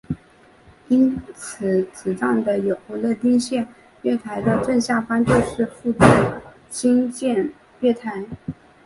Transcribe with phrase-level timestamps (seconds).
[0.87, 3.67] 因此此站的有乐町线
[4.01, 6.05] 月台的正下方就是副都
[6.71, 7.47] 心线
[7.81, 8.25] 月台。